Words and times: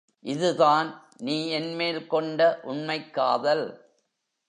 இதுதான் 0.25 0.89
நீ 1.17 1.51
என்மேல்கொண்ட 1.51 2.59
உண்மைக் 2.61 3.13
காதல்! 3.13 3.65